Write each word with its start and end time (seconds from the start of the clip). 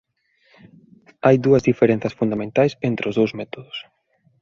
Hai 1.25 1.35
dúas 1.45 1.65
diferenzas 1.69 2.13
fundamentais 2.19 2.71
entre 2.89 3.05
os 3.09 3.17
dous 3.19 3.31
métodos. 3.39 3.77